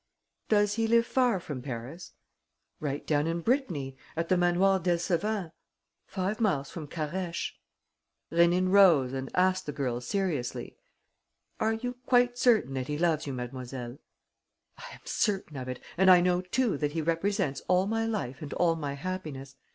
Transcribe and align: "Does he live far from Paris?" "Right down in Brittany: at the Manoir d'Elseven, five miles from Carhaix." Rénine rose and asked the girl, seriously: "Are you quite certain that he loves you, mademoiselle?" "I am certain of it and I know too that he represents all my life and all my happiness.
"Does 0.49 0.73
he 0.77 0.87
live 0.87 1.05
far 1.05 1.39
from 1.39 1.61
Paris?" 1.61 2.13
"Right 2.79 3.05
down 3.05 3.27
in 3.27 3.41
Brittany: 3.41 3.95
at 4.17 4.29
the 4.29 4.35
Manoir 4.35 4.79
d'Elseven, 4.79 5.51
five 6.07 6.41
miles 6.41 6.71
from 6.71 6.87
Carhaix." 6.87 7.53
Rénine 8.31 8.71
rose 8.71 9.13
and 9.13 9.29
asked 9.35 9.67
the 9.67 9.71
girl, 9.71 10.01
seriously: 10.01 10.75
"Are 11.59 11.73
you 11.73 11.97
quite 12.07 12.39
certain 12.39 12.73
that 12.73 12.87
he 12.87 12.97
loves 12.97 13.27
you, 13.27 13.33
mademoiselle?" 13.33 13.99
"I 14.79 14.85
am 14.91 15.01
certain 15.03 15.55
of 15.55 15.69
it 15.69 15.79
and 15.99 16.09
I 16.09 16.19
know 16.19 16.41
too 16.41 16.79
that 16.79 16.93
he 16.93 17.01
represents 17.03 17.61
all 17.67 17.85
my 17.85 18.07
life 18.07 18.41
and 18.41 18.53
all 18.53 18.75
my 18.75 18.93
happiness. 18.93 19.55